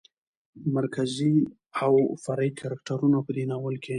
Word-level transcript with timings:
مرکزي 0.77 1.35
او 1.83 1.91
فرعي 2.23 2.51
کرکترونو 2.61 3.17
په 3.25 3.31
دې 3.37 3.43
ناول 3.51 3.75
کې 3.83 3.89